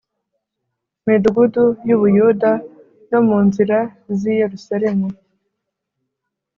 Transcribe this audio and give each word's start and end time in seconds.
midugudu 1.05 1.63
y 1.87 1.91
u 1.95 1.97
Buyuda 2.01 2.51
no 3.09 3.19
mu 3.27 3.37
nzira 3.47 3.77
z 4.19 4.21
i 4.31 4.33
Yerusalemu 4.41 5.07